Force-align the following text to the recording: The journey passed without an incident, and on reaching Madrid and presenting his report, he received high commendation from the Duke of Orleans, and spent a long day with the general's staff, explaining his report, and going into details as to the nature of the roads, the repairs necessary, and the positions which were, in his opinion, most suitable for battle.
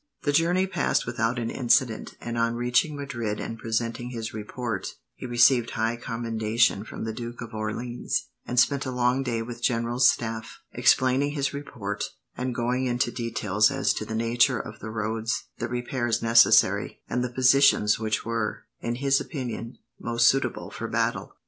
The 0.23 0.31
journey 0.31 0.65
passed 0.65 1.05
without 1.05 1.37
an 1.37 1.51
incident, 1.51 2.15
and 2.19 2.35
on 2.35 2.55
reaching 2.55 2.95
Madrid 2.95 3.39
and 3.39 3.59
presenting 3.59 4.09
his 4.09 4.33
report, 4.33 4.87
he 5.13 5.27
received 5.27 5.69
high 5.69 5.95
commendation 5.95 6.83
from 6.83 7.03
the 7.03 7.13
Duke 7.13 7.39
of 7.39 7.53
Orleans, 7.53 8.25
and 8.43 8.59
spent 8.59 8.87
a 8.87 8.91
long 8.91 9.21
day 9.21 9.43
with 9.43 9.57
the 9.57 9.61
general's 9.61 10.07
staff, 10.07 10.57
explaining 10.71 11.33
his 11.33 11.53
report, 11.53 12.03
and 12.35 12.55
going 12.55 12.87
into 12.87 13.11
details 13.11 13.69
as 13.69 13.93
to 13.93 14.03
the 14.03 14.15
nature 14.15 14.57
of 14.59 14.79
the 14.79 14.89
roads, 14.89 15.43
the 15.59 15.67
repairs 15.67 16.19
necessary, 16.19 17.03
and 17.07 17.23
the 17.23 17.29
positions 17.29 17.99
which 17.99 18.25
were, 18.25 18.65
in 18.79 18.95
his 18.95 19.21
opinion, 19.21 19.77
most 19.99 20.27
suitable 20.27 20.71
for 20.71 20.87
battle. 20.87 21.35